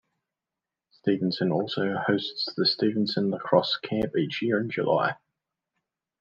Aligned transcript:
Stevenson 0.89 1.51
also 1.51 1.93
hosts 1.95 2.51
the 2.57 2.65
Stevenson 2.65 3.29
Lacrosse 3.29 3.77
Camp 3.83 4.17
each 4.17 4.41
year 4.41 4.59
in 4.59 4.67
July. 4.67 5.15